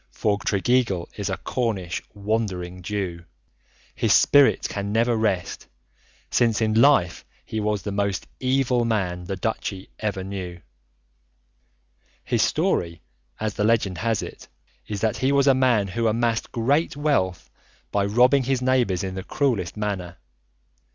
For 0.09 0.39
Tregeagle 0.39 1.07
is 1.15 1.29
a 1.29 1.37
Cornish 1.37 2.01
"Wandering 2.15 2.81
Jew"; 2.81 3.25
his 3.93 4.13
spirit 4.13 4.67
can 4.67 4.91
never 4.91 5.15
rest, 5.15 5.67
since 6.31 6.59
in 6.59 6.73
life 6.81 7.23
he 7.45 7.59
was 7.59 7.83
the 7.83 7.91
most 7.91 8.25
evil 8.39 8.83
man 8.83 9.25
the 9.25 9.35
Duchy 9.35 9.91
ever 9.99 10.23
knew. 10.23 10.59
His 12.23 12.41
story, 12.41 13.03
as 13.39 13.53
the 13.53 13.63
legend 13.63 13.99
has 13.99 14.23
it, 14.23 14.47
is 14.87 15.01
that 15.01 15.17
he 15.17 15.31
was 15.31 15.45
a 15.45 15.53
man 15.53 15.89
who 15.89 16.07
amassed 16.07 16.51
great 16.51 16.97
wealth 16.97 17.51
by 17.91 18.03
robbing 18.03 18.45
his 18.45 18.59
neighbours 18.59 19.03
in 19.03 19.13
the 19.13 19.23
cruellest 19.23 19.77
manner. 19.77 20.17